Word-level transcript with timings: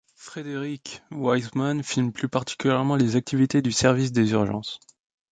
Frederick 0.15 1.03
Wiseman 1.11 1.83
filme 1.83 2.11
plus 2.11 2.27
particulièrement 2.27 2.95
les 2.95 3.17
activités 3.17 3.61
du 3.61 3.71
service 3.71 4.11
des 4.11 4.31
urgences. 4.31 4.79